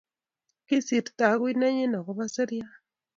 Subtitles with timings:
[0.67, 2.71] Kisirto agui nenyi agoba seriat